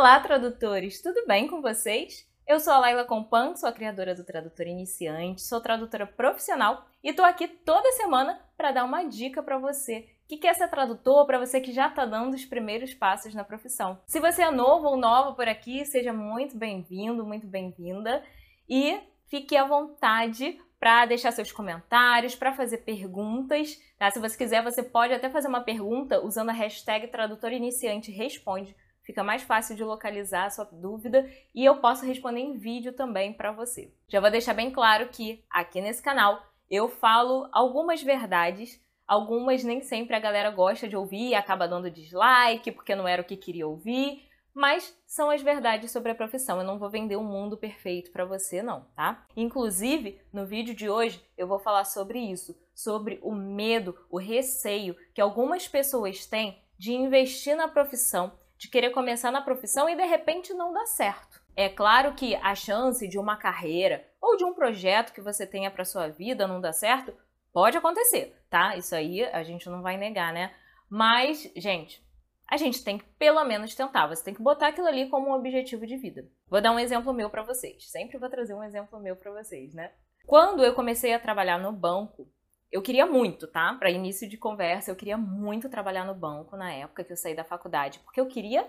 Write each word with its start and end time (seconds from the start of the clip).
Olá, 0.00 0.18
tradutores! 0.18 1.02
Tudo 1.02 1.26
bem 1.26 1.46
com 1.46 1.60
vocês? 1.60 2.26
Eu 2.48 2.58
sou 2.58 2.72
a 2.72 2.78
Laila 2.78 3.04
Compan, 3.04 3.54
sou 3.54 3.68
a 3.68 3.72
criadora 3.72 4.14
do 4.14 4.24
Tradutor 4.24 4.66
Iniciante, 4.66 5.42
sou 5.42 5.60
tradutora 5.60 6.06
profissional 6.06 6.86
e 7.04 7.12
tô 7.12 7.22
aqui 7.22 7.46
toda 7.46 7.92
semana 7.92 8.40
para 8.56 8.72
dar 8.72 8.86
uma 8.86 9.04
dica 9.04 9.42
para 9.42 9.58
você 9.58 10.08
que 10.26 10.38
quer 10.38 10.54
ser 10.54 10.68
tradutor, 10.68 11.26
para 11.26 11.38
você 11.38 11.60
que 11.60 11.70
já 11.70 11.88
está 11.88 12.06
dando 12.06 12.32
os 12.32 12.46
primeiros 12.46 12.94
passos 12.94 13.34
na 13.34 13.44
profissão. 13.44 14.00
Se 14.06 14.18
você 14.20 14.40
é 14.40 14.50
novo 14.50 14.86
ou 14.86 14.96
nova 14.96 15.34
por 15.34 15.46
aqui, 15.46 15.84
seja 15.84 16.14
muito 16.14 16.56
bem-vindo, 16.56 17.22
muito 17.22 17.46
bem-vinda 17.46 18.24
e 18.66 18.98
fique 19.28 19.54
à 19.54 19.66
vontade 19.66 20.58
para 20.78 21.04
deixar 21.04 21.30
seus 21.30 21.52
comentários, 21.52 22.34
para 22.34 22.54
fazer 22.54 22.78
perguntas. 22.78 23.78
Tá? 23.98 24.10
Se 24.10 24.18
você 24.18 24.34
quiser, 24.34 24.64
você 24.64 24.82
pode 24.82 25.12
até 25.12 25.28
fazer 25.28 25.48
uma 25.48 25.60
pergunta 25.60 26.24
usando 26.24 26.48
a 26.48 26.54
hashtag 26.54 27.08
Tradutor 27.08 27.52
Iniciante 27.52 28.10
Responde 28.10 28.74
fica 29.02 29.22
mais 29.22 29.42
fácil 29.42 29.76
de 29.76 29.84
localizar 29.84 30.46
a 30.46 30.50
sua 30.50 30.64
dúvida 30.64 31.28
e 31.54 31.64
eu 31.64 31.76
posso 31.76 32.06
responder 32.06 32.40
em 32.40 32.56
vídeo 32.56 32.92
também 32.92 33.32
para 33.32 33.52
você. 33.52 33.92
Já 34.08 34.20
vou 34.20 34.30
deixar 34.30 34.54
bem 34.54 34.70
claro 34.70 35.08
que 35.08 35.44
aqui 35.50 35.80
nesse 35.80 36.02
canal 36.02 36.42
eu 36.70 36.88
falo 36.88 37.48
algumas 37.52 38.02
verdades, 38.02 38.80
algumas 39.06 39.64
nem 39.64 39.80
sempre 39.80 40.14
a 40.14 40.20
galera 40.20 40.50
gosta 40.50 40.88
de 40.88 40.96
ouvir 40.96 41.30
e 41.30 41.34
acaba 41.34 41.66
dando 41.66 41.90
dislike 41.90 42.70
porque 42.72 42.94
não 42.94 43.08
era 43.08 43.22
o 43.22 43.24
que 43.24 43.36
queria 43.36 43.66
ouvir, 43.66 44.24
mas 44.54 44.96
são 45.06 45.30
as 45.30 45.42
verdades 45.42 45.90
sobre 45.90 46.12
a 46.12 46.14
profissão. 46.14 46.58
Eu 46.58 46.64
não 46.64 46.78
vou 46.78 46.90
vender 46.90 47.16
um 47.16 47.24
mundo 47.24 47.56
perfeito 47.56 48.10
para 48.12 48.24
você 48.24 48.62
não, 48.62 48.86
tá? 48.94 49.26
Inclusive, 49.36 50.20
no 50.32 50.46
vídeo 50.46 50.74
de 50.74 50.88
hoje 50.88 51.24
eu 51.36 51.46
vou 51.46 51.58
falar 51.58 51.84
sobre 51.84 52.18
isso, 52.18 52.56
sobre 52.74 53.18
o 53.22 53.34
medo, 53.34 53.96
o 54.08 54.18
receio 54.18 54.96
que 55.14 55.20
algumas 55.20 55.66
pessoas 55.66 56.26
têm 56.26 56.62
de 56.78 56.92
investir 56.92 57.56
na 57.56 57.68
profissão 57.68 58.32
de 58.60 58.68
querer 58.68 58.90
começar 58.90 59.30
na 59.32 59.40
profissão 59.40 59.88
e 59.88 59.96
de 59.96 60.04
repente 60.04 60.52
não 60.52 60.70
dá 60.70 60.84
certo. 60.84 61.40
É 61.56 61.66
claro 61.66 62.12
que 62.12 62.34
a 62.36 62.54
chance 62.54 63.08
de 63.08 63.18
uma 63.18 63.34
carreira 63.34 64.06
ou 64.20 64.36
de 64.36 64.44
um 64.44 64.52
projeto 64.52 65.14
que 65.14 65.22
você 65.22 65.46
tenha 65.46 65.70
para 65.70 65.82
sua 65.82 66.08
vida 66.08 66.46
não 66.46 66.60
dar 66.60 66.74
certo 66.74 67.14
pode 67.54 67.78
acontecer, 67.78 68.38
tá? 68.50 68.76
Isso 68.76 68.94
aí 68.94 69.24
a 69.24 69.42
gente 69.42 69.66
não 69.70 69.80
vai 69.80 69.96
negar, 69.96 70.30
né? 70.30 70.54
Mas, 70.90 71.50
gente, 71.56 72.06
a 72.46 72.58
gente 72.58 72.84
tem 72.84 72.98
que 72.98 73.04
pelo 73.18 73.42
menos 73.44 73.74
tentar. 73.74 74.06
Você 74.08 74.22
tem 74.22 74.34
que 74.34 74.42
botar 74.42 74.68
aquilo 74.68 74.88
ali 74.88 75.08
como 75.08 75.30
um 75.30 75.34
objetivo 75.34 75.86
de 75.86 75.96
vida. 75.96 76.28
Vou 76.46 76.60
dar 76.60 76.72
um 76.72 76.78
exemplo 76.78 77.14
meu 77.14 77.30
para 77.30 77.42
vocês. 77.42 77.90
Sempre 77.90 78.18
vou 78.18 78.28
trazer 78.28 78.52
um 78.52 78.62
exemplo 78.62 79.00
meu 79.00 79.16
para 79.16 79.32
vocês, 79.32 79.72
né? 79.72 79.90
Quando 80.26 80.62
eu 80.62 80.74
comecei 80.74 81.14
a 81.14 81.18
trabalhar 81.18 81.58
no 81.58 81.72
banco, 81.72 82.30
eu 82.70 82.82
queria 82.82 83.06
muito, 83.06 83.46
tá? 83.46 83.74
Para 83.74 83.90
início 83.90 84.28
de 84.28 84.36
conversa, 84.36 84.90
eu 84.90 84.96
queria 84.96 85.16
muito 85.16 85.68
trabalhar 85.68 86.04
no 86.04 86.14
banco 86.14 86.56
na 86.56 86.72
época 86.72 87.04
que 87.04 87.12
eu 87.12 87.16
saí 87.16 87.34
da 87.34 87.44
faculdade, 87.44 87.98
porque 88.00 88.20
eu 88.20 88.26
queria 88.26 88.68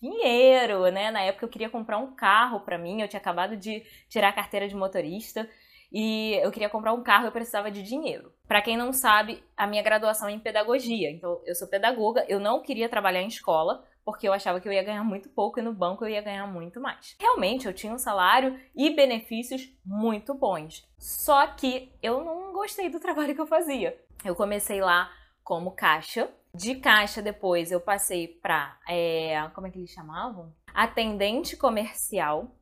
dinheiro, 0.00 0.90
né? 0.90 1.10
Na 1.10 1.22
época 1.22 1.44
eu 1.44 1.48
queria 1.48 1.70
comprar 1.70 1.98
um 1.98 2.14
carro 2.14 2.60
para 2.60 2.78
mim, 2.78 3.00
eu 3.00 3.08
tinha 3.08 3.20
acabado 3.20 3.56
de 3.56 3.82
tirar 4.08 4.28
a 4.28 4.32
carteira 4.32 4.68
de 4.68 4.74
motorista 4.74 5.48
e 5.92 6.34
eu 6.42 6.50
queria 6.50 6.68
comprar 6.68 6.92
um 6.92 7.02
carro, 7.02 7.26
eu 7.26 7.32
precisava 7.32 7.70
de 7.70 7.82
dinheiro. 7.82 8.32
Para 8.46 8.60
quem 8.60 8.76
não 8.76 8.92
sabe, 8.92 9.42
a 9.56 9.66
minha 9.66 9.82
graduação 9.82 10.28
é 10.28 10.32
em 10.32 10.38
pedagogia, 10.38 11.10
então 11.10 11.40
eu 11.46 11.54
sou 11.54 11.68
pedagoga, 11.68 12.24
eu 12.28 12.38
não 12.38 12.60
queria 12.60 12.88
trabalhar 12.88 13.22
em 13.22 13.28
escola, 13.28 13.84
porque 14.08 14.26
eu 14.26 14.32
achava 14.32 14.58
que 14.58 14.66
eu 14.66 14.72
ia 14.72 14.82
ganhar 14.82 15.04
muito 15.04 15.28
pouco 15.28 15.60
e 15.60 15.62
no 15.62 15.70
banco 15.70 16.02
eu 16.02 16.08
ia 16.08 16.22
ganhar 16.22 16.46
muito 16.46 16.80
mais. 16.80 17.14
Realmente, 17.20 17.66
eu 17.66 17.74
tinha 17.74 17.92
um 17.92 17.98
salário 17.98 18.58
e 18.74 18.88
benefícios 18.88 19.70
muito 19.84 20.32
bons. 20.32 20.88
Só 20.96 21.46
que 21.48 21.92
eu 22.02 22.24
não 22.24 22.54
gostei 22.54 22.88
do 22.88 22.98
trabalho 23.04 23.34
que 23.34 23.40
eu 23.42 23.46
fazia. 23.46 24.02
Eu 24.24 24.34
comecei 24.34 24.80
lá 24.80 25.12
como 25.44 25.72
caixa. 25.72 26.26
De 26.54 26.76
caixa, 26.76 27.20
depois 27.20 27.70
eu 27.70 27.82
passei 27.82 28.26
para, 28.26 28.78
é, 28.88 29.46
como 29.54 29.66
é 29.66 29.70
que 29.70 29.78
eles 29.78 29.90
chamavam? 29.90 30.54
Atendente 30.72 31.54
comercial. 31.54 32.56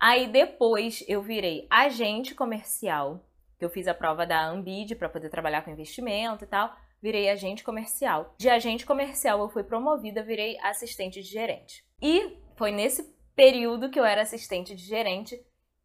Aí 0.00 0.28
depois 0.28 1.04
eu 1.06 1.20
virei 1.20 1.66
agente 1.68 2.34
comercial, 2.34 3.22
que 3.58 3.64
eu 3.66 3.68
fiz 3.68 3.86
a 3.86 3.92
prova 3.92 4.26
da 4.26 4.46
Ambid 4.46 4.94
para 4.94 5.10
poder 5.10 5.28
trabalhar 5.28 5.60
com 5.60 5.70
investimento 5.70 6.44
e 6.44 6.46
tal 6.46 6.74
virei 7.02 7.30
agente 7.30 7.64
comercial. 7.64 8.34
De 8.38 8.48
agente 8.48 8.86
comercial 8.86 9.40
eu 9.40 9.48
fui 9.48 9.62
promovida, 9.62 10.22
virei 10.22 10.58
assistente 10.60 11.22
de 11.22 11.28
gerente. 11.28 11.84
E 12.00 12.38
foi 12.56 12.70
nesse 12.70 13.14
período 13.34 13.90
que 13.90 13.98
eu 13.98 14.04
era 14.04 14.22
assistente 14.22 14.74
de 14.74 14.84
gerente 14.84 15.40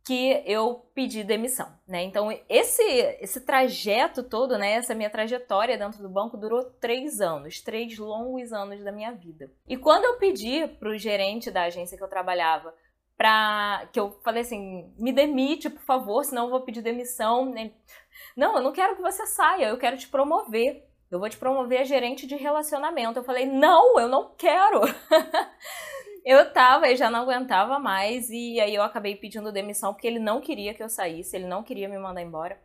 que 0.05 0.43
eu 0.45 0.87
pedi 0.93 1.23
demissão, 1.23 1.67
né? 1.87 2.03
Então 2.03 2.29
esse 2.47 2.83
esse 3.19 3.41
trajeto 3.41 4.21
todo, 4.21 4.55
né? 4.55 4.73
Essa 4.73 4.93
minha 4.93 5.09
trajetória 5.09 5.77
dentro 5.77 6.03
do 6.03 6.09
banco 6.09 6.37
durou 6.37 6.63
três 6.79 7.19
anos, 7.19 7.59
três 7.59 7.97
longos 7.97 8.53
anos 8.53 8.83
da 8.83 8.91
minha 8.91 9.11
vida. 9.11 9.51
E 9.67 9.75
quando 9.75 10.05
eu 10.05 10.17
pedi 10.17 10.67
para 10.67 10.89
o 10.89 10.97
gerente 10.97 11.49
da 11.49 11.63
agência 11.63 11.97
que 11.97 12.03
eu 12.03 12.07
trabalhava 12.07 12.71
para 13.17 13.87
que 13.91 13.99
eu 13.99 14.19
falei 14.23 14.41
assim, 14.41 14.93
me 14.97 15.11
demite, 15.11 15.69
por 15.69 15.81
favor, 15.81 16.23
senão 16.23 16.45
eu 16.45 16.49
vou 16.51 16.61
pedir 16.61 16.81
demissão. 16.81 17.49
Né? 17.49 17.71
Não, 18.35 18.57
eu 18.57 18.63
não 18.63 18.73
quero 18.73 18.95
que 18.95 19.01
você 19.01 19.25
saia, 19.25 19.69
eu 19.69 19.77
quero 19.77 19.97
te 19.97 20.07
promover 20.07 20.85
eu 21.11 21.19
vou 21.19 21.29
te 21.29 21.37
promover 21.37 21.81
a 21.81 21.85
gerente 21.85 22.25
de 22.25 22.35
relacionamento. 22.35 23.19
Eu 23.19 23.23
falei, 23.23 23.45
não, 23.45 23.99
eu 23.99 24.07
não 24.07 24.33
quero. 24.35 24.81
eu 26.25 26.51
tava, 26.51 26.89
eu 26.89 26.95
já 26.95 27.09
não 27.09 27.21
aguentava 27.21 27.77
mais 27.79 28.29
e 28.29 28.59
aí 28.59 28.73
eu 28.73 28.81
acabei 28.81 29.15
pedindo 29.15 29.51
demissão 29.51 29.93
porque 29.93 30.07
ele 30.07 30.19
não 30.19 30.41
queria 30.41 30.73
que 30.73 30.81
eu 30.81 30.89
saísse, 30.89 31.35
ele 31.35 31.47
não 31.47 31.63
queria 31.63 31.87
me 31.87 31.97
mandar 31.97 32.21
embora 32.21 32.59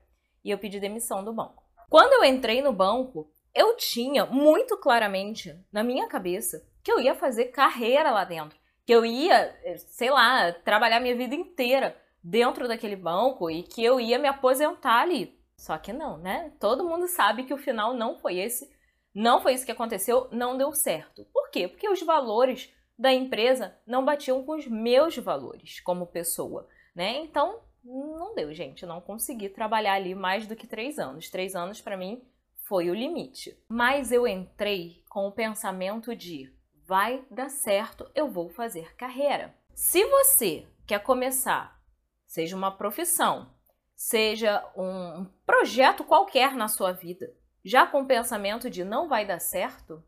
e 0.45 0.51
eu 0.51 0.59
pedi 0.59 0.81
demissão 0.81 1.23
do 1.23 1.33
banco. 1.33 1.63
Quando 1.89 2.13
eu 2.15 2.25
entrei 2.25 2.63
no 2.63 2.73
banco, 2.73 3.31
eu 3.55 3.77
tinha 3.77 4.25
muito 4.25 4.77
claramente 4.79 5.55
na 5.73 5.83
minha 5.83 6.07
cabeça 6.09 6.65
que 6.83 6.91
eu 6.91 7.01
ia 7.01 7.15
fazer 7.15 7.47
carreira 7.47 8.11
lá 8.11 8.25
dentro, 8.25 8.59
que 8.87 8.93
eu 8.93 9.05
ia, 9.05 9.55
sei 9.89 10.11
lá, 10.11 10.53
trabalhar 10.53 11.01
minha 11.01 11.17
vida 11.17 11.35
inteira 11.35 11.97
dentro 12.23 12.69
daquele 12.69 12.97
banco 12.97 13.51
e 13.51 13.63
que 13.63 13.85
eu 13.85 14.01
ia 14.01 14.19
me 14.19 14.29
aposentar 14.29 15.03
ali. 15.03 15.39
Só 15.61 15.77
que 15.77 15.93
não, 15.93 16.17
né? 16.17 16.55
Todo 16.59 16.89
mundo 16.89 17.07
sabe 17.07 17.45
que 17.45 17.53
o 17.53 17.59
final 17.59 17.93
não 17.93 18.19
foi 18.19 18.39
esse, 18.39 18.75
não 19.15 19.43
foi 19.43 19.53
isso 19.53 19.67
que 19.67 19.71
aconteceu, 19.71 20.27
não 20.33 20.57
deu 20.57 20.73
certo. 20.73 21.27
Por 21.35 21.51
quê? 21.51 21.69
Porque 21.69 21.87
os 21.87 22.01
valores 22.01 22.75
da 22.99 23.13
empresa 23.13 23.77
não 23.87 24.03
batiam 24.03 24.43
com 24.43 24.57
os 24.57 24.67
meus 24.67 25.19
valores 25.19 25.79
como 25.81 26.07
pessoa, 26.07 26.67
né? 26.97 27.19
Então, 27.19 27.61
não 27.85 28.35
deu, 28.35 28.55
gente. 28.55 28.85
Eu 28.85 28.89
não 28.89 29.03
consegui 29.03 29.51
trabalhar 29.51 29.93
ali 29.93 30.15
mais 30.15 30.47
do 30.47 30.57
que 30.57 30.67
três 30.67 30.99
anos. 30.99 31.29
Três 31.29 31.55
anos, 31.55 31.79
para 31.83 31.97
mim, 31.97 32.23
foi 32.67 32.89
o 32.89 32.95
limite. 32.95 33.55
Mas 33.69 34.11
eu 34.11 34.27
entrei 34.27 35.05
com 35.11 35.27
o 35.27 35.33
pensamento 35.33 36.17
de 36.17 36.51
vai 36.87 37.23
dar 37.31 37.51
certo, 37.51 38.11
eu 38.15 38.31
vou 38.31 38.49
fazer 38.49 38.97
carreira. 38.97 39.55
Se 39.75 40.07
você 40.07 40.67
quer 40.87 41.03
começar, 41.03 41.79
seja 42.27 42.57
uma 42.57 42.71
profissão, 42.71 43.55
seja 44.01 44.65
um 44.75 45.27
projeto 45.45 46.05
qualquer 46.05 46.55
na 46.55 46.69
sua 46.69 46.91
vida, 46.91 47.35
já 47.63 47.87
com 47.87 48.01
o 48.01 48.07
pensamento 48.07 48.71
de 48.71 48.83
não 48.83 49.07
vai 49.07 49.27
dar 49.27 49.39
certo, 49.39 50.03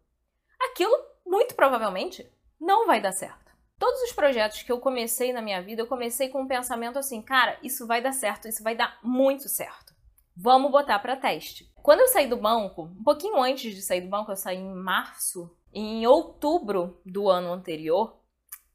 aquilo 0.58 0.96
muito 1.26 1.54
provavelmente 1.54 2.26
não 2.58 2.86
vai 2.86 3.02
dar 3.02 3.12
certo. 3.12 3.52
Todos 3.78 4.00
os 4.00 4.12
projetos 4.12 4.62
que 4.62 4.72
eu 4.72 4.80
comecei 4.80 5.30
na 5.30 5.42
minha 5.42 5.60
vida, 5.60 5.82
eu 5.82 5.86
comecei 5.86 6.30
com 6.30 6.40
um 6.40 6.48
pensamento 6.48 6.98
assim, 6.98 7.20
cara, 7.20 7.58
isso 7.62 7.86
vai 7.86 8.00
dar 8.00 8.12
certo, 8.12 8.48
isso 8.48 8.62
vai 8.62 8.74
dar 8.74 8.98
muito 9.02 9.46
certo. 9.46 9.92
Vamos 10.34 10.72
botar 10.72 10.98
para 10.98 11.14
teste. 11.14 11.70
Quando 11.74 12.00
eu 12.00 12.08
saí 12.08 12.26
do 12.26 12.38
banco, 12.38 12.84
um 12.84 13.04
pouquinho 13.04 13.42
antes 13.42 13.74
de 13.74 13.82
sair 13.82 14.00
do 14.00 14.08
banco, 14.08 14.32
eu 14.32 14.36
saí 14.36 14.56
em 14.56 14.74
março, 14.74 15.54
em 15.70 16.06
outubro 16.06 16.98
do 17.04 17.28
ano 17.28 17.52
anterior, 17.52 18.21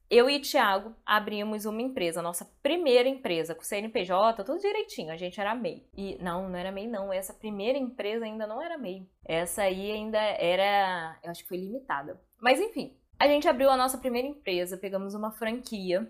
eu 0.09 0.29
e 0.29 0.39
Thiago 0.39 0.95
abrimos 1.05 1.65
uma 1.65 1.81
empresa, 1.81 2.21
nossa 2.21 2.45
primeira 2.63 3.09
empresa, 3.09 3.53
com 3.53 3.61
CNPJ, 3.61 4.43
tudo 4.43 4.59
direitinho, 4.59 5.11
a 5.11 5.17
gente 5.17 5.39
era 5.39 5.53
MEI. 5.53 5.85
E 5.95 6.17
não, 6.21 6.47
não 6.47 6.57
era 6.57 6.71
MEI 6.71 6.87
não, 6.87 7.11
essa 7.11 7.33
primeira 7.33 7.77
empresa 7.77 8.23
ainda 8.23 8.47
não 8.47 8.61
era 8.61 8.77
MEI. 8.77 9.05
Essa 9.25 9.63
aí 9.63 9.91
ainda 9.91 10.17
era, 10.17 11.19
eu 11.23 11.31
acho 11.31 11.43
que 11.43 11.49
foi 11.49 11.57
limitada. 11.57 12.21
Mas 12.39 12.59
enfim, 12.59 12.97
a 13.19 13.27
gente 13.27 13.49
abriu 13.49 13.69
a 13.69 13.75
nossa 13.75 13.97
primeira 13.97 14.27
empresa, 14.27 14.77
pegamos 14.77 15.13
uma 15.13 15.31
franquia 15.31 16.09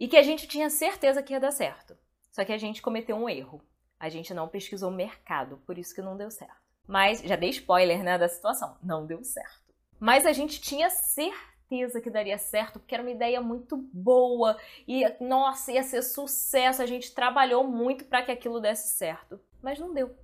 e 0.00 0.08
que 0.08 0.16
a 0.16 0.22
gente 0.22 0.48
tinha 0.48 0.70
certeza 0.70 1.22
que 1.22 1.34
ia 1.34 1.40
dar 1.40 1.52
certo. 1.52 1.96
Só 2.32 2.44
que 2.44 2.52
a 2.52 2.58
gente 2.58 2.80
cometeu 2.80 3.16
um 3.16 3.28
erro. 3.28 3.62
A 4.00 4.08
gente 4.08 4.32
não 4.32 4.48
pesquisou 4.48 4.90
o 4.90 4.94
mercado, 4.94 5.58
por 5.66 5.78
isso 5.78 5.94
que 5.94 6.02
não 6.02 6.16
deu 6.16 6.30
certo. 6.30 6.64
Mas 6.86 7.20
já 7.20 7.36
dei 7.36 7.50
spoiler, 7.50 8.02
né, 8.02 8.18
da 8.18 8.28
situação. 8.28 8.76
Não 8.82 9.06
deu 9.06 9.22
certo. 9.22 9.62
Mas 10.00 10.26
a 10.26 10.32
gente 10.32 10.60
tinha 10.60 10.90
certeza 10.90 11.53
certeza 11.68 12.00
que 12.00 12.10
daria 12.10 12.38
certo, 12.38 12.78
porque 12.78 12.94
era 12.94 13.02
uma 13.02 13.10
ideia 13.10 13.40
muito 13.40 13.76
boa 13.76 14.56
e, 14.86 15.04
nossa, 15.20 15.72
ia 15.72 15.82
ser 15.82 16.02
sucesso. 16.02 16.82
A 16.82 16.86
gente 16.86 17.14
trabalhou 17.14 17.64
muito 17.64 18.04
para 18.04 18.22
que 18.22 18.30
aquilo 18.30 18.60
desse 18.60 18.88
certo, 18.96 19.40
mas 19.62 19.78
não 19.78 19.92
deu. 19.92 20.14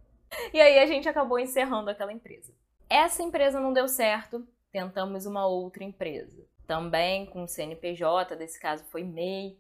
E 0.53 0.61
aí 0.61 0.79
a 0.79 0.87
gente 0.87 1.09
acabou 1.09 1.39
encerrando 1.39 1.91
aquela 1.91 2.13
empresa. 2.13 2.53
Essa 2.89 3.23
empresa 3.23 3.61
não 3.61 3.73
deu 3.73 3.89
certo, 3.89 4.47
tentamos 4.71 5.27
uma 5.27 5.47
outra 5.47 5.85
empresa, 5.85 6.45
também 6.67 7.27
com 7.27 7.47
CNPJ, 7.47 8.37
desse 8.37 8.61
caso 8.61 8.85
foi 8.85 9.03
MEI, 9.03 9.57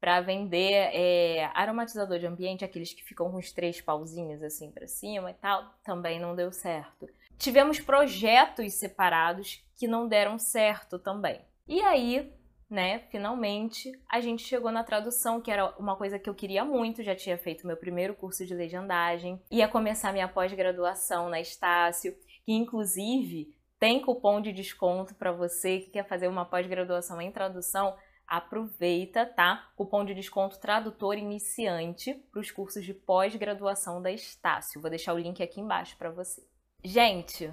para 0.00 0.20
vender 0.20 0.90
é, 0.92 1.44
aromatizador 1.54 2.18
de 2.18 2.26
ambiente, 2.26 2.64
aqueles 2.64 2.92
que 2.92 3.04
ficam 3.04 3.30
com 3.30 3.36
os 3.36 3.52
três 3.52 3.80
pauzinhos 3.80 4.42
assim 4.42 4.68
para 4.68 4.88
cima 4.88 5.30
e 5.30 5.34
tal, 5.34 5.74
também 5.84 6.18
não 6.18 6.34
deu 6.34 6.50
certo. 6.50 7.08
Tivemos 7.42 7.80
projetos 7.80 8.74
separados 8.74 9.64
que 9.74 9.88
não 9.88 10.06
deram 10.06 10.38
certo 10.38 10.96
também. 10.96 11.44
E 11.66 11.80
aí, 11.80 12.32
né, 12.70 13.00
finalmente 13.10 13.90
a 14.08 14.20
gente 14.20 14.44
chegou 14.44 14.70
na 14.70 14.84
tradução, 14.84 15.40
que 15.40 15.50
era 15.50 15.76
uma 15.76 15.96
coisa 15.96 16.20
que 16.20 16.30
eu 16.30 16.36
queria 16.36 16.64
muito, 16.64 17.02
já 17.02 17.16
tinha 17.16 17.36
feito 17.36 17.66
meu 17.66 17.76
primeiro 17.76 18.14
curso 18.14 18.46
de 18.46 18.54
legendagem, 18.54 19.42
ia 19.50 19.66
começar 19.66 20.12
minha 20.12 20.28
pós-graduação 20.28 21.28
na 21.28 21.40
Estácio, 21.40 22.14
que 22.44 22.52
inclusive 22.52 23.52
tem 23.76 24.00
cupom 24.00 24.40
de 24.40 24.52
desconto 24.52 25.12
para 25.16 25.32
você 25.32 25.80
que 25.80 25.90
quer 25.90 26.06
fazer 26.06 26.28
uma 26.28 26.44
pós-graduação 26.44 27.20
em 27.20 27.32
tradução. 27.32 27.96
Aproveita, 28.24 29.26
tá? 29.26 29.68
Cupom 29.74 30.04
de 30.04 30.14
desconto 30.14 30.60
tradutor 30.60 31.18
iniciante 31.18 32.14
para 32.30 32.40
os 32.40 32.52
cursos 32.52 32.84
de 32.84 32.94
pós-graduação 32.94 34.00
da 34.00 34.12
Estácio. 34.12 34.80
Vou 34.80 34.88
deixar 34.88 35.12
o 35.12 35.18
link 35.18 35.42
aqui 35.42 35.60
embaixo 35.60 35.98
para 35.98 36.08
você. 36.08 36.51
Gente, 36.84 37.52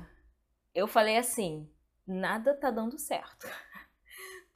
eu 0.73 0.87
falei 0.87 1.17
assim, 1.17 1.69
nada 2.05 2.55
tá 2.55 2.71
dando 2.71 2.97
certo 2.97 3.47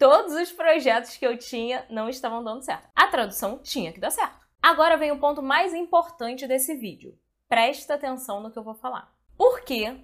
todos 0.03 0.33
os 0.33 0.51
projetos 0.51 1.15
que 1.15 1.25
eu 1.25 1.37
tinha 1.37 1.85
não 1.89 2.09
estavam 2.09 2.43
dando 2.43 2.61
certo. 2.61 2.89
A 2.93 3.07
tradução 3.07 3.59
tinha 3.59 3.93
que 3.93 4.01
dar 4.01 4.11
certo. 4.11 4.45
Agora 4.61 4.97
vem 4.97 5.11
o 5.11 5.19
ponto 5.19 5.41
mais 5.41 5.73
importante 5.73 6.45
desse 6.45 6.75
vídeo. 6.75 7.17
Presta 7.47 7.93
atenção 7.93 8.41
no 8.41 8.51
que 8.51 8.59
eu 8.59 8.63
vou 8.63 8.73
falar. 8.73 9.13
Por 9.37 9.61
que 9.61 9.97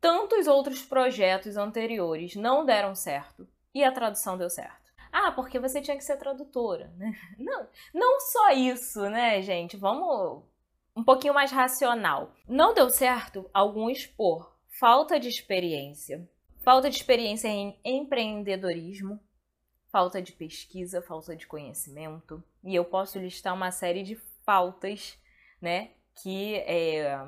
tantos 0.00 0.46
outros 0.46 0.82
projetos 0.82 1.56
anteriores 1.56 2.34
não 2.34 2.66
deram 2.66 2.94
certo 2.94 3.48
e 3.74 3.82
a 3.82 3.92
tradução 3.92 4.36
deu 4.36 4.50
certo? 4.50 4.90
Ah, 5.12 5.32
porque 5.32 5.58
você 5.58 5.80
tinha 5.80 5.96
que 5.96 6.04
ser 6.04 6.18
tradutora, 6.18 6.92
né? 6.96 7.12
Não, 7.38 7.66
não 7.92 8.20
só 8.20 8.50
isso, 8.50 9.08
né, 9.08 9.42
gente? 9.42 9.76
Vamos 9.76 10.44
um 11.00 11.04
pouquinho 11.04 11.32
mais 11.32 11.50
racional. 11.50 12.34
Não 12.46 12.74
deu 12.74 12.90
certo 12.90 13.48
alguns 13.54 14.04
por 14.06 14.54
falta 14.78 15.18
de 15.18 15.28
experiência, 15.28 16.28
falta 16.62 16.90
de 16.90 16.96
experiência 16.96 17.48
em 17.48 17.78
empreendedorismo, 17.82 19.18
falta 19.90 20.20
de 20.20 20.32
pesquisa, 20.32 21.00
falta 21.00 21.34
de 21.34 21.46
conhecimento, 21.46 22.44
e 22.62 22.74
eu 22.74 22.84
posso 22.84 23.18
listar 23.18 23.54
uma 23.54 23.70
série 23.70 24.02
de 24.02 24.16
faltas, 24.44 25.18
né, 25.60 25.92
que 26.22 26.56
é, 26.56 27.18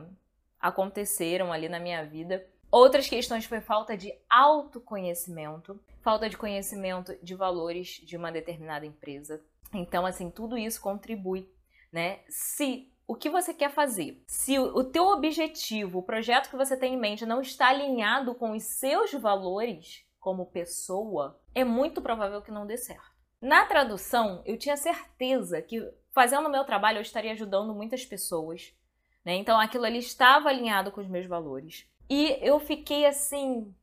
aconteceram 0.61 1.51
ali 1.51 1.69
na 1.69 1.81
minha 1.81 2.05
vida. 2.05 2.47
Outras 2.71 3.09
questões 3.09 3.47
foi 3.47 3.63
falta 3.63 3.97
de 3.97 4.13
autoconhecimento, 4.29 5.81
falta 6.03 6.29
de 6.29 6.37
conhecimento 6.37 7.17
de 7.23 7.35
valores 7.35 8.03
de 8.05 8.19
uma 8.19 8.31
determinada 8.31 8.85
empresa. 8.85 9.43
Então, 9.73 10.05
assim, 10.05 10.31
tudo 10.31 10.59
isso 10.59 10.81
contribui, 10.81 11.51
né? 11.91 12.21
Se 12.29 12.92
o 13.13 13.15
que 13.15 13.29
você 13.29 13.53
quer 13.53 13.71
fazer, 13.71 14.23
se 14.27 14.59
o 14.59 14.83
teu 14.83 15.09
objetivo, 15.09 15.99
o 15.99 16.03
projeto 16.03 16.49
que 16.49 16.57
você 16.57 16.75
tem 16.75 16.95
em 16.95 16.99
mente 16.99 17.27
não 17.27 17.43
está 17.43 17.69
alinhado 17.69 18.35
com 18.35 18.53
os 18.53 18.63
seus 18.63 19.13
valores, 19.13 20.03
como 20.19 20.47
pessoa, 20.47 21.39
é 21.55 21.63
muito 21.63 22.01
provável 22.01 22.41
que 22.41 22.51
não 22.51 22.67
dê 22.67 22.79
certo. 22.79 23.13
Na 23.39 23.67
tradução, 23.67 24.43
eu 24.47 24.57
tinha 24.57 24.79
certeza 24.79 25.61
que 25.61 25.87
fazendo 26.11 26.47
o 26.47 26.51
meu 26.51 26.65
trabalho 26.65 26.97
eu 26.97 27.03
estaria 27.03 27.33
ajudando 27.33 27.75
muitas 27.75 28.03
pessoas, 28.07 28.75
né? 29.23 29.35
Então 29.35 29.61
aquilo 29.61 29.85
ali 29.85 29.99
estava 29.99 30.49
alinhado 30.49 30.91
com 30.91 31.03
os 31.03 31.07
meus 31.07 31.27
valores. 31.27 31.87
E 32.09 32.39
eu 32.41 32.59
fiquei 32.61 33.05
assim 33.05 33.75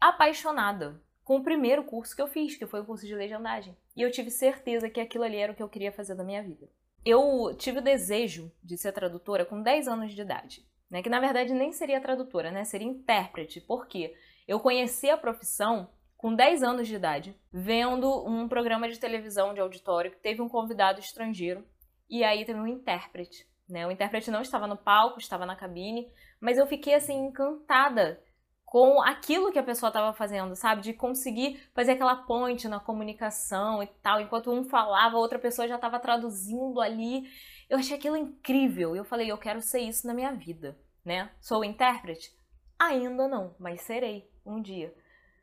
apaixonada 0.00 0.98
com 1.22 1.36
o 1.36 1.44
primeiro 1.44 1.84
curso 1.84 2.16
que 2.16 2.22
eu 2.22 2.26
fiz, 2.26 2.56
que 2.56 2.66
foi 2.66 2.80
o 2.80 2.86
curso 2.86 3.06
de 3.06 3.14
legendagem. 3.14 3.76
E 3.94 4.00
eu 4.00 4.10
tive 4.10 4.30
certeza 4.30 4.88
que 4.88 4.98
aquilo 4.98 5.24
ali 5.24 5.36
era 5.36 5.52
o 5.52 5.54
que 5.54 5.62
eu 5.62 5.68
queria 5.68 5.92
fazer 5.92 6.14
da 6.14 6.24
minha 6.24 6.42
vida. 6.42 6.70
Eu 7.04 7.54
tive 7.58 7.78
o 7.78 7.82
desejo 7.82 8.52
de 8.62 8.78
ser 8.78 8.92
tradutora 8.92 9.44
com 9.44 9.62
10 9.62 9.88
anos 9.88 10.12
de 10.12 10.20
idade, 10.20 10.64
né? 10.90 11.02
Que 11.02 11.10
na 11.10 11.20
verdade 11.20 11.52
nem 11.52 11.72
seria 11.72 12.00
tradutora, 12.00 12.50
né? 12.50 12.64
Seria 12.64 12.86
intérprete. 12.86 13.60
Por 13.60 13.86
quê? 13.86 14.14
Eu 14.46 14.60
conheci 14.60 15.10
a 15.10 15.16
profissão 15.16 15.90
com 16.16 16.34
10 16.34 16.62
anos 16.62 16.86
de 16.86 16.94
idade, 16.94 17.36
vendo 17.52 18.24
um 18.24 18.48
programa 18.48 18.88
de 18.88 19.00
televisão 19.00 19.52
de 19.52 19.60
auditório 19.60 20.12
que 20.12 20.20
teve 20.20 20.40
um 20.40 20.48
convidado 20.48 21.00
estrangeiro 21.00 21.66
e 22.08 22.22
aí 22.22 22.44
teve 22.44 22.60
um 22.60 22.66
intérprete. 22.66 23.44
Né? 23.68 23.86
O 23.86 23.90
intérprete 23.90 24.30
não 24.30 24.40
estava 24.40 24.68
no 24.68 24.76
palco, 24.76 25.18
estava 25.18 25.44
na 25.44 25.56
cabine, 25.56 26.08
mas 26.40 26.58
eu 26.58 26.66
fiquei 26.66 26.94
assim 26.94 27.26
encantada 27.26 28.22
com 28.64 29.02
aquilo 29.02 29.52
que 29.52 29.58
a 29.58 29.62
pessoa 29.62 29.88
estava 29.88 30.14
fazendo, 30.14 30.56
sabe? 30.56 30.80
De 30.80 30.92
conseguir 30.94 31.60
fazer 31.74 31.92
aquela 31.92 32.16
ponte 32.16 32.68
na 32.68 32.80
comunicação 32.80 33.82
e 33.82 33.86
tal. 33.86 34.20
Enquanto 34.20 34.50
um 34.50 34.64
falava, 34.64 35.16
a 35.16 35.20
outra 35.20 35.38
pessoa 35.38 35.68
já 35.68 35.74
estava 35.74 35.98
traduzindo 35.98 36.80
ali. 36.80 37.28
Eu 37.68 37.78
achei 37.78 37.96
aquilo 37.96 38.16
incrível. 38.16 38.96
Eu 38.96 39.04
falei, 39.04 39.30
eu 39.30 39.36
quero 39.36 39.60
ser 39.60 39.80
isso 39.80 40.06
na 40.06 40.14
minha 40.14 40.32
vida, 40.32 40.78
né? 41.04 41.30
Sou 41.40 41.64
intérprete? 41.64 42.34
Ainda 42.78 43.28
não, 43.28 43.54
mas 43.58 43.82
serei 43.82 44.30
um 44.44 44.60
dia. 44.60 44.94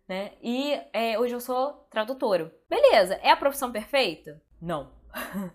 Né? 0.08 0.34
E 0.42 0.74
é, 0.92 1.20
hoje 1.20 1.36
eu 1.36 1.40
sou 1.40 1.74
tradutora. 1.92 2.52
Beleza, 2.68 3.14
é 3.22 3.30
a 3.30 3.38
profissão 3.38 3.72
perfeita? 3.72 4.42
Não. 4.60 4.92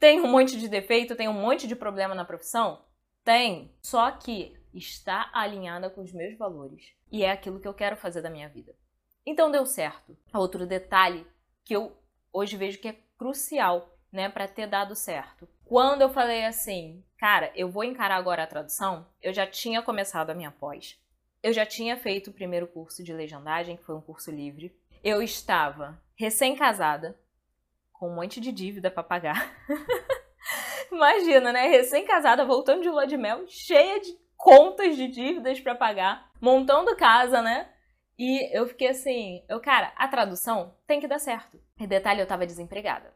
tem 0.00 0.20
um 0.20 0.26
monte 0.26 0.58
de 0.58 0.68
defeito, 0.68 1.14
tem 1.14 1.28
um 1.28 1.34
monte 1.34 1.66
de 1.66 1.76
problema 1.76 2.14
na 2.14 2.24
profissão? 2.24 2.82
Tem. 3.22 3.74
Só 3.82 4.10
que 4.12 4.58
está 4.74 5.30
alinhada 5.32 5.90
com 5.90 6.00
os 6.00 6.12
meus 6.12 6.36
valores. 6.36 6.92
E 7.10 7.24
é 7.24 7.30
aquilo 7.30 7.60
que 7.60 7.68
eu 7.68 7.74
quero 7.74 7.96
fazer 7.96 8.22
da 8.22 8.30
minha 8.30 8.48
vida. 8.48 8.74
Então 9.26 9.50
deu 9.50 9.66
certo. 9.66 10.16
Outro 10.32 10.66
detalhe 10.66 11.26
que 11.64 11.74
eu 11.74 11.96
hoje 12.32 12.56
vejo 12.56 12.78
que 12.78 12.88
é 12.88 12.96
crucial, 13.18 13.96
né, 14.12 14.28
para 14.28 14.48
ter 14.48 14.66
dado 14.66 14.94
certo. 14.94 15.48
Quando 15.64 16.02
eu 16.02 16.08
falei 16.08 16.44
assim, 16.44 17.04
cara, 17.18 17.52
eu 17.54 17.70
vou 17.70 17.84
encarar 17.84 18.16
agora 18.16 18.42
a 18.42 18.46
tradução, 18.46 19.06
eu 19.22 19.32
já 19.32 19.46
tinha 19.46 19.82
começado 19.82 20.30
a 20.30 20.34
minha 20.34 20.50
pós. 20.50 20.98
Eu 21.42 21.52
já 21.52 21.64
tinha 21.64 21.96
feito 21.96 22.30
o 22.30 22.32
primeiro 22.32 22.66
curso 22.66 23.02
de 23.02 23.12
legendagem, 23.12 23.76
que 23.76 23.84
foi 23.84 23.94
um 23.94 24.00
curso 24.00 24.30
livre. 24.30 24.76
Eu 25.02 25.22
estava 25.22 26.02
recém-casada, 26.16 27.18
com 27.92 28.10
um 28.10 28.14
monte 28.14 28.40
de 28.40 28.52
dívida 28.52 28.90
para 28.90 29.02
pagar. 29.02 29.54
Imagina, 30.92 31.52
né? 31.52 31.68
Recém-casada, 31.68 32.44
voltando 32.44 32.82
de 32.82 32.90
lua 32.90 33.06
de 33.06 33.16
mel, 33.16 33.46
cheia 33.46 34.00
de 34.00 34.18
contas 34.40 34.96
de 34.96 35.08
dívidas 35.08 35.60
para 35.60 35.74
pagar, 35.74 36.30
montando 36.40 36.96
casa, 36.96 37.42
né? 37.42 37.68
E 38.18 38.56
eu 38.56 38.66
fiquei 38.66 38.88
assim, 38.88 39.44
eu, 39.48 39.60
cara, 39.60 39.92
a 39.96 40.08
tradução 40.08 40.74
tem 40.86 41.00
que 41.00 41.08
dar 41.08 41.18
certo. 41.18 41.60
E 41.78 41.86
detalhe, 41.86 42.20
eu 42.20 42.26
tava 42.26 42.46
desempregada. 42.46 43.14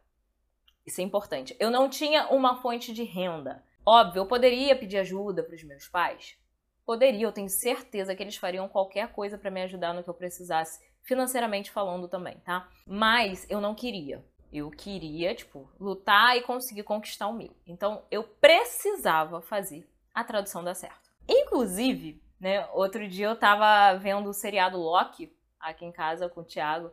Isso 0.87 1.01
é 1.01 1.05
importante. 1.05 1.57
Eu 1.59 1.71
não 1.71 1.89
tinha 1.89 2.29
uma 2.29 2.61
fonte 2.61 2.93
de 2.93 3.05
renda. 3.05 3.65
Óbvio, 3.87 4.21
eu 4.21 4.27
poderia 4.27 4.77
pedir 4.77 4.99
ajuda 4.99 5.43
para 5.43 5.55
os 5.55 5.63
meus 5.63 5.89
pais, 5.89 6.39
Poderia, 6.85 7.27
eu 7.27 7.33
tenho 7.33 7.49
certeza 7.49 8.15
que 8.15 8.23
eles 8.23 8.37
fariam 8.37 8.69
qualquer 8.69 9.11
coisa 9.13 9.39
para 9.39 9.51
me 9.51 9.63
ajudar 9.63 9.95
no 9.95 10.03
que 10.03 10.11
eu 10.11 10.15
precisasse, 10.15 10.85
financeiramente 11.03 11.71
falando 11.71 12.09
também, 12.09 12.39
tá? 12.41 12.69
Mas 12.87 13.49
eu 13.49 13.61
não 13.61 13.75
queria. 13.75 14.23
Eu 14.53 14.71
queria, 14.71 15.35
tipo, 15.35 15.71
lutar 15.81 16.37
e 16.37 16.43
conseguir 16.43 16.83
conquistar 16.83 17.27
o 17.29 17.33
meu. 17.33 17.57
Então, 17.67 18.05
eu 18.11 18.23
precisava 18.23 19.41
fazer 19.41 19.89
a 20.13 20.23
tradução 20.23 20.63
dar 20.63 20.75
certo. 20.75 21.04
Inclusive, 21.29 22.23
né, 22.41 22.67
outro 22.73 23.09
dia 23.09 23.27
eu 23.27 23.37
tava 23.37 23.97
vendo 23.99 24.29
o 24.29 24.35
seriado 24.35 24.79
Loki 24.79 25.35
aqui 25.59 25.85
em 25.85 25.93
casa 25.93 26.29
com 26.29 26.41
o 26.41 26.45
Thiago 26.45 26.91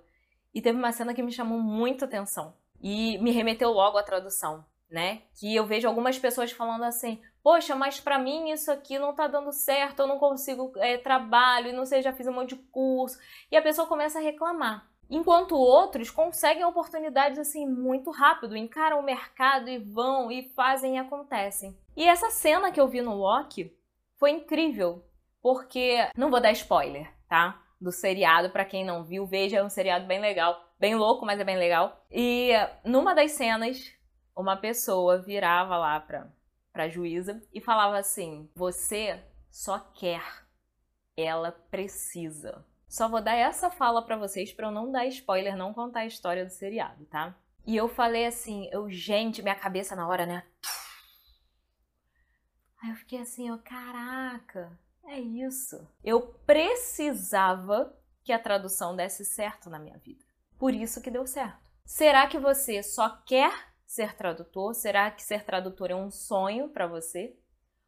e 0.54 0.62
teve 0.62 0.78
uma 0.78 0.92
cena 0.92 1.14
que 1.14 1.24
me 1.24 1.32
chamou 1.32 1.60
muita 1.60 2.06
atenção 2.06 2.56
e 2.82 3.18
me 3.20 3.32
remeteu 3.32 3.72
logo 3.72 3.98
à 3.98 4.04
tradução, 4.04 4.66
né? 4.90 5.22
Que 5.36 5.56
eu 5.56 5.66
vejo 5.66 5.88
algumas 5.88 6.18
pessoas 6.18 6.52
falando 6.52 6.84
assim: 6.84 7.22
Poxa, 7.44 7.76
mas 7.76 8.00
para 8.00 8.20
mim 8.20 8.52
isso 8.52 8.72
aqui 8.72 8.98
não 8.98 9.14
tá 9.14 9.28
dando 9.28 9.52
certo, 9.52 10.02
eu 10.02 10.08
não 10.08 10.18
consigo 10.18 10.72
é, 10.78 10.98
trabalho, 10.98 11.70
e 11.70 11.74
não 11.74 11.86
sei, 11.86 12.02
já 12.02 12.14
fiz 12.14 12.28
um 12.28 12.34
monte 12.34 12.56
de 12.56 12.62
curso. 12.64 13.18
E 13.52 13.56
a 13.56 13.62
pessoa 13.62 13.88
começa 13.88 14.20
a 14.20 14.22
reclamar. 14.22 14.90
Enquanto 15.10 15.58
outros 15.58 16.10
conseguem 16.10 16.64
oportunidades 16.64 17.38
assim 17.38 17.68
muito 17.68 18.12
rápido, 18.12 18.56
encaram 18.56 19.00
o 19.00 19.04
mercado 19.04 19.70
e 19.70 19.78
vão 19.78 20.32
e 20.32 20.50
fazem 20.56 20.96
e 20.96 21.00
acontecem. 21.00 21.78
E 21.98 22.08
essa 22.08 22.30
cena 22.30 22.72
que 22.72 22.80
eu 22.80 22.88
vi 22.88 23.02
no 23.02 23.16
Loki 23.16 23.76
foi 24.22 24.30
incrível, 24.30 25.04
porque 25.42 25.98
não 26.16 26.30
vou 26.30 26.40
dar 26.40 26.52
spoiler, 26.52 27.12
tá? 27.28 27.60
Do 27.82 27.92
seriado 27.92 28.52
para 28.52 28.64
quem 28.64 28.86
não 28.86 29.04
viu, 29.04 29.26
veja, 29.26 29.58
é 29.58 29.64
um 29.64 29.70
seriado 29.70 30.06
bem 30.06 30.22
legal, 30.22 30.64
bem 30.80 30.94
louco, 30.94 31.26
mas 31.26 31.40
é 31.40 31.44
bem 31.44 31.58
legal. 31.58 32.06
E 32.12 32.52
numa 32.86 33.16
das 33.16 33.32
cenas, 33.32 33.92
uma 34.38 34.56
pessoa 34.56 35.20
virava 35.20 35.76
lá 35.76 36.00
para 36.00 36.32
para 36.72 36.84
a 36.84 36.90
juíza 36.90 37.42
e 37.52 37.60
falava 37.60 37.98
assim: 37.98 38.48
"Você 38.56 39.20
só 39.50 39.80
quer, 39.80 40.22
ela 41.18 41.52
precisa". 41.52 42.64
Só 42.88 43.10
vou 43.10 43.22
dar 43.22 43.36
essa 43.36 43.72
fala 43.72 44.06
para 44.06 44.18
vocês 44.18 44.54
para 44.54 44.68
eu 44.68 44.72
não 44.72 44.92
dar 44.92 45.08
spoiler, 45.08 45.58
não 45.58 45.74
contar 45.74 46.02
a 46.02 46.06
história 46.06 46.46
do 46.46 46.52
seriado, 46.52 47.06
tá? 47.06 47.36
E 47.66 47.76
eu 47.76 47.88
falei 47.88 48.26
assim, 48.28 48.70
eu, 48.72 48.88
gente, 48.90 49.42
minha 49.42 49.56
cabeça 49.56 49.96
na 49.96 50.08
hora, 50.08 50.28
né? 50.28 50.44
Aí 52.82 52.90
eu 52.90 52.96
fiquei 52.96 53.20
assim, 53.20 53.48
eu, 53.48 53.60
caraca, 53.60 54.78
é 55.06 55.20
isso. 55.20 55.88
Eu 56.04 56.22
precisava 56.46 57.96
que 58.24 58.34
a 58.34 58.40
tradução 58.40 58.96
desse 58.96 59.24
certo 59.24 59.70
na 59.70 59.78
minha 59.78 59.98
vida. 60.00 60.24
Por 60.58 60.74
isso 60.74 61.02
que 61.02 61.12
deu 61.12 61.28
certo. 61.28 61.70
Será 61.86 62.28
que 62.28 62.40
você 62.40 62.82
só 62.82 63.10
quer 63.26 63.54
ser 63.86 64.16
tradutor? 64.16 64.74
Será 64.74 65.12
que 65.12 65.22
ser 65.22 65.44
tradutor 65.44 65.92
é 65.92 65.96
um 65.96 66.10
sonho 66.10 66.70
para 66.70 66.88
você? 66.88 67.38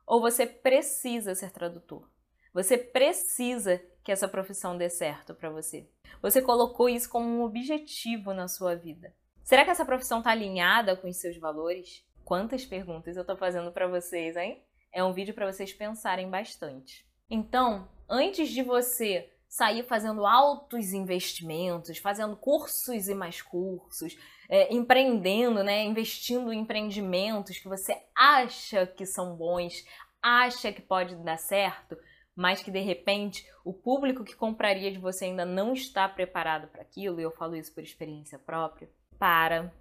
Ou 0.05 0.21
você 0.21 0.45
precisa 0.45 1.33
ser 1.33 1.51
tradutor? 1.51 2.07
Você 2.53 2.77
precisa 2.77 3.81
que 4.03 4.11
essa 4.11 4.27
profissão 4.27 4.77
dê 4.77 4.89
certo 4.89 5.33
para 5.33 5.49
você? 5.49 5.89
Você 6.21 6.41
colocou 6.41 6.87
isso 6.87 7.09
como 7.09 7.27
um 7.27 7.43
objetivo 7.43 8.33
na 8.33 8.47
sua 8.47 8.75
vida? 8.75 9.15
Será 9.43 9.63
que 9.65 9.71
essa 9.71 9.85
profissão 9.85 10.19
está 10.19 10.31
alinhada 10.31 10.95
com 10.95 11.07
os 11.09 11.17
seus 11.17 11.37
valores? 11.37 12.05
Quantas 12.23 12.65
perguntas 12.65 13.15
eu 13.15 13.21
estou 13.21 13.37
fazendo 13.37 13.71
para 13.71 13.87
vocês, 13.87 14.35
hein? 14.35 14.63
É 14.93 15.03
um 15.03 15.11
vídeo 15.11 15.33
para 15.33 15.51
vocês 15.51 15.73
pensarem 15.73 16.29
bastante. 16.29 17.03
Então, 17.29 17.89
antes 18.07 18.49
de 18.49 18.61
você 18.61 19.27
sair 19.49 19.83
fazendo 19.83 20.25
altos 20.25 20.93
investimentos, 20.93 21.97
fazendo 21.97 22.35
cursos 22.35 23.07
e 23.07 23.13
mais 23.15 23.41
cursos, 23.41 24.17
é, 24.47 24.73
empreendendo, 24.73 25.63
né, 25.63 25.83
investindo 25.83 26.53
em 26.53 26.59
empreendimentos 26.59 27.57
que 27.57 27.67
você 27.67 27.99
acha 28.15 28.85
que 28.85 29.05
são 29.05 29.35
bons, 29.35 29.85
acha 30.21 30.71
que 30.71 30.81
pode 30.81 31.15
dar 31.17 31.37
certo, 31.37 31.97
mas 32.35 32.61
que 32.61 32.71
de 32.71 32.79
repente 32.79 33.47
o 33.63 33.73
público 33.73 34.23
que 34.23 34.35
compraria 34.35 34.91
de 34.91 34.97
você 34.97 35.25
ainda 35.25 35.45
não 35.45 35.73
está 35.73 36.07
preparado 36.07 36.67
para 36.67 36.81
aquilo, 36.81 37.19
e 37.19 37.23
eu 37.23 37.31
falo 37.31 37.55
isso 37.55 37.73
por 37.73 37.83
experiência 37.83 38.39
própria. 38.39 38.89
Para, 39.19 39.71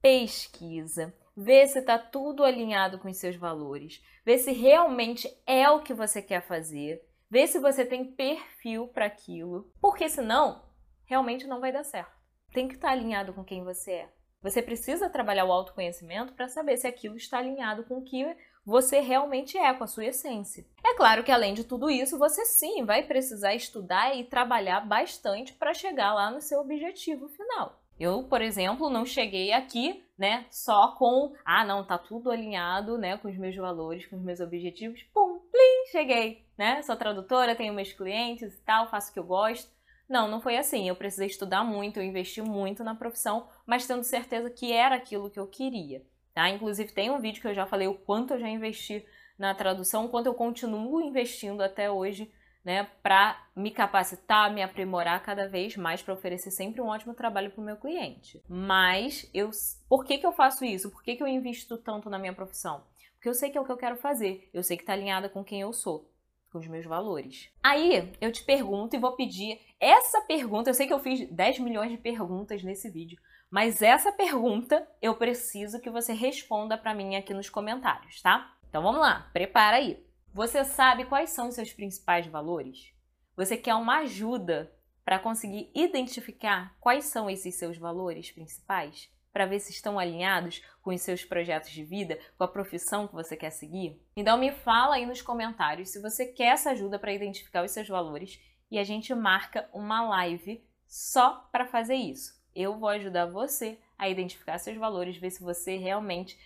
pesquisa, 0.00 1.14
vê 1.36 1.66
se 1.66 1.78
está 1.78 1.98
tudo 1.98 2.44
alinhado 2.44 2.98
com 2.98 3.08
os 3.08 3.16
seus 3.16 3.36
valores, 3.36 4.02
vê 4.24 4.38
se 4.38 4.52
realmente 4.52 5.28
é 5.46 5.68
o 5.70 5.82
que 5.82 5.94
você 5.94 6.20
quer 6.20 6.42
fazer 6.42 7.00
Vê 7.30 7.46
se 7.46 7.60
você 7.60 7.84
tem 7.84 8.04
perfil 8.04 8.88
para 8.88 9.06
aquilo, 9.06 9.72
porque 9.80 10.08
senão 10.08 10.64
realmente 11.04 11.46
não 11.46 11.60
vai 11.60 11.70
dar 11.70 11.84
certo. 11.84 12.10
Tem 12.52 12.66
que 12.66 12.74
estar 12.74 12.88
tá 12.88 12.92
alinhado 12.92 13.32
com 13.32 13.44
quem 13.44 13.62
você 13.62 13.92
é. 13.92 14.12
Você 14.42 14.60
precisa 14.60 15.08
trabalhar 15.08 15.44
o 15.44 15.52
autoconhecimento 15.52 16.32
para 16.32 16.48
saber 16.48 16.76
se 16.76 16.88
aquilo 16.88 17.14
está 17.14 17.38
alinhado 17.38 17.84
com 17.84 17.98
o 17.98 18.02
que 18.02 18.36
você 18.66 18.98
realmente 18.98 19.56
é, 19.56 19.72
com 19.72 19.84
a 19.84 19.86
sua 19.86 20.06
essência. 20.06 20.66
É 20.84 20.94
claro 20.96 21.22
que 21.22 21.30
além 21.30 21.54
de 21.54 21.62
tudo 21.62 21.88
isso, 21.88 22.18
você 22.18 22.44
sim 22.44 22.84
vai 22.84 23.04
precisar 23.04 23.54
estudar 23.54 24.16
e 24.16 24.24
trabalhar 24.24 24.80
bastante 24.80 25.52
para 25.52 25.72
chegar 25.72 26.12
lá 26.12 26.32
no 26.32 26.40
seu 26.40 26.58
objetivo 26.58 27.28
final. 27.28 27.80
Eu, 28.00 28.22
por 28.22 28.40
exemplo, 28.40 28.88
não 28.88 29.04
cheguei 29.04 29.52
aqui, 29.52 30.02
né, 30.16 30.46
só 30.50 30.92
com, 30.96 31.34
ah, 31.44 31.66
não, 31.66 31.84
tá 31.84 31.98
tudo 31.98 32.30
alinhado, 32.30 32.96
né, 32.96 33.18
com 33.18 33.28
os 33.28 33.36
meus 33.36 33.54
valores, 33.54 34.06
com 34.06 34.16
os 34.16 34.22
meus 34.22 34.40
objetivos. 34.40 35.02
Pum, 35.12 35.38
plim, 35.52 35.92
cheguei, 35.92 36.46
né? 36.56 36.80
Sou 36.80 36.96
tradutora, 36.96 37.54
tenho 37.54 37.74
meus 37.74 37.92
clientes 37.92 38.54
e 38.54 38.60
tal, 38.62 38.88
faço 38.88 39.10
o 39.10 39.12
que 39.12 39.18
eu 39.18 39.24
gosto. 39.24 39.70
Não, 40.08 40.28
não 40.28 40.40
foi 40.40 40.56
assim. 40.56 40.88
Eu 40.88 40.96
precisei 40.96 41.26
estudar 41.26 41.62
muito, 41.62 41.98
eu 41.98 42.02
investi 42.02 42.40
muito 42.40 42.82
na 42.82 42.94
profissão, 42.94 43.46
mas 43.66 43.86
tendo 43.86 44.02
certeza 44.02 44.48
que 44.48 44.72
era 44.72 44.94
aquilo 44.94 45.30
que 45.30 45.38
eu 45.38 45.46
queria, 45.46 46.02
tá? 46.32 46.48
Inclusive 46.48 46.92
tem 46.92 47.10
um 47.10 47.20
vídeo 47.20 47.42
que 47.42 47.48
eu 47.48 47.54
já 47.54 47.66
falei 47.66 47.86
o 47.86 47.94
quanto 47.94 48.32
eu 48.32 48.40
já 48.40 48.48
investi 48.48 49.04
na 49.38 49.54
tradução, 49.54 50.06
o 50.06 50.08
quanto 50.08 50.26
eu 50.26 50.34
continuo 50.34 51.02
investindo 51.02 51.60
até 51.62 51.90
hoje 51.90 52.32
né, 52.64 52.88
para 53.02 53.42
me 53.56 53.70
capacitar, 53.70 54.52
me 54.52 54.62
aprimorar 54.62 55.22
cada 55.22 55.48
vez 55.48 55.76
mais 55.76 56.02
para 56.02 56.14
oferecer 56.14 56.50
sempre 56.50 56.80
um 56.80 56.88
ótimo 56.88 57.14
trabalho 57.14 57.50
para 57.50 57.60
o 57.60 57.64
meu 57.64 57.76
cliente. 57.76 58.42
Mas 58.48 59.28
eu, 59.32 59.50
por 59.88 60.04
que, 60.04 60.18
que 60.18 60.26
eu 60.26 60.32
faço 60.32 60.64
isso? 60.64 60.90
Por 60.90 61.02
que, 61.02 61.16
que 61.16 61.22
eu 61.22 61.28
invisto 61.28 61.78
tanto 61.78 62.10
na 62.10 62.18
minha 62.18 62.34
profissão? 62.34 62.84
Porque 63.14 63.28
eu 63.28 63.34
sei 63.34 63.50
que 63.50 63.58
é 63.58 63.60
o 63.60 63.64
que 63.64 63.72
eu 63.72 63.76
quero 63.76 63.96
fazer, 63.96 64.48
eu 64.52 64.62
sei 64.62 64.76
que 64.76 64.82
está 64.82 64.94
alinhada 64.94 65.28
com 65.28 65.44
quem 65.44 65.60
eu 65.60 65.72
sou, 65.72 66.10
com 66.50 66.58
os 66.58 66.66
meus 66.66 66.86
valores. 66.86 67.50
Aí 67.62 68.12
eu 68.20 68.32
te 68.32 68.42
pergunto 68.44 68.96
e 68.96 68.98
vou 68.98 69.14
pedir 69.14 69.60
essa 69.78 70.22
pergunta. 70.22 70.70
Eu 70.70 70.74
sei 70.74 70.86
que 70.86 70.92
eu 70.92 71.00
fiz 71.00 71.30
10 71.30 71.58
milhões 71.60 71.90
de 71.90 71.98
perguntas 71.98 72.62
nesse 72.62 72.90
vídeo, 72.90 73.18
mas 73.50 73.82
essa 73.82 74.12
pergunta 74.12 74.86
eu 75.02 75.14
preciso 75.14 75.80
que 75.80 75.90
você 75.90 76.12
responda 76.12 76.78
para 76.78 76.94
mim 76.94 77.16
aqui 77.16 77.34
nos 77.34 77.50
comentários, 77.50 78.20
tá? 78.22 78.54
Então 78.68 78.82
vamos 78.82 79.00
lá, 79.00 79.28
prepara 79.32 79.76
aí. 79.76 80.02
Você 80.32 80.64
sabe 80.64 81.06
quais 81.06 81.30
são 81.30 81.48
os 81.48 81.56
seus 81.56 81.72
principais 81.72 82.24
valores? 82.28 82.94
Você 83.36 83.56
quer 83.56 83.74
uma 83.74 83.98
ajuda 83.98 84.72
para 85.04 85.18
conseguir 85.18 85.72
identificar 85.74 86.76
quais 86.78 87.06
são 87.06 87.28
esses 87.28 87.56
seus 87.56 87.76
valores 87.76 88.30
principais? 88.30 89.10
Para 89.32 89.46
ver 89.46 89.58
se 89.58 89.72
estão 89.72 89.98
alinhados 89.98 90.62
com 90.82 90.94
os 90.94 91.02
seus 91.02 91.24
projetos 91.24 91.70
de 91.70 91.84
vida, 91.84 92.16
com 92.38 92.44
a 92.44 92.48
profissão 92.48 93.08
que 93.08 93.14
você 93.14 93.36
quer 93.36 93.50
seguir? 93.50 94.00
Então 94.14 94.38
me 94.38 94.52
fala 94.52 94.94
aí 94.94 95.06
nos 95.06 95.20
comentários 95.20 95.88
se 95.88 96.00
você 96.00 96.26
quer 96.26 96.52
essa 96.52 96.70
ajuda 96.70 96.96
para 96.96 97.12
identificar 97.12 97.64
os 97.64 97.72
seus 97.72 97.88
valores 97.88 98.40
e 98.70 98.78
a 98.78 98.84
gente 98.84 99.12
marca 99.12 99.68
uma 99.72 100.00
live 100.10 100.64
só 100.86 101.48
para 101.50 101.66
fazer 101.66 101.96
isso. 101.96 102.40
Eu 102.54 102.78
vou 102.78 102.88
ajudar 102.88 103.26
você 103.26 103.80
a 103.98 104.08
identificar 104.08 104.58
seus 104.58 104.76
valores, 104.76 105.16
ver 105.16 105.30
se 105.30 105.42
você 105.42 105.76
realmente 105.76 106.38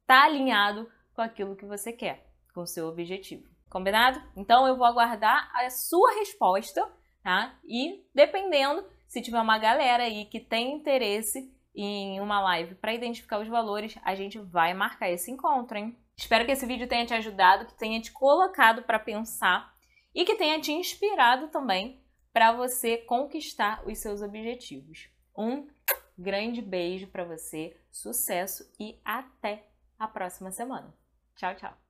está 0.00 0.24
alinhado 0.24 0.90
com 1.12 1.20
aquilo 1.20 1.54
que 1.54 1.66
você 1.66 1.92
quer 1.92 2.29
com 2.52 2.62
o 2.62 2.66
seu 2.66 2.86
objetivo. 2.86 3.48
Combinado? 3.68 4.20
Então 4.36 4.66
eu 4.66 4.76
vou 4.76 4.86
aguardar 4.86 5.50
a 5.54 5.70
sua 5.70 6.12
resposta, 6.14 6.86
tá? 7.22 7.58
E 7.64 8.04
dependendo, 8.14 8.84
se 9.06 9.22
tiver 9.22 9.40
uma 9.40 9.58
galera 9.58 10.04
aí 10.04 10.24
que 10.24 10.40
tem 10.40 10.74
interesse 10.74 11.52
em 11.74 12.20
uma 12.20 12.40
live 12.40 12.74
para 12.74 12.94
identificar 12.94 13.40
os 13.40 13.48
valores, 13.48 13.96
a 14.02 14.14
gente 14.14 14.38
vai 14.38 14.74
marcar 14.74 15.10
esse 15.10 15.30
encontro, 15.30 15.78
hein? 15.78 15.96
Espero 16.16 16.44
que 16.44 16.52
esse 16.52 16.66
vídeo 16.66 16.88
tenha 16.88 17.06
te 17.06 17.14
ajudado, 17.14 17.66
que 17.66 17.78
tenha 17.78 18.00
te 18.00 18.12
colocado 18.12 18.82
para 18.82 18.98
pensar 18.98 19.72
e 20.14 20.24
que 20.24 20.34
tenha 20.34 20.60
te 20.60 20.72
inspirado 20.72 21.48
também 21.48 22.04
para 22.32 22.52
você 22.52 22.98
conquistar 22.98 23.86
os 23.86 23.98
seus 23.98 24.20
objetivos. 24.22 25.08
Um 25.36 25.68
grande 26.18 26.60
beijo 26.60 27.06
para 27.06 27.24
você, 27.24 27.76
sucesso 27.90 28.70
e 28.78 29.00
até 29.04 29.66
a 29.98 30.06
próxima 30.06 30.50
semana. 30.50 30.94
Tchau, 31.36 31.54
tchau. 31.54 31.89